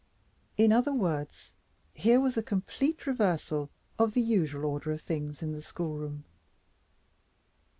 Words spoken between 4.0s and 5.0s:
the usual order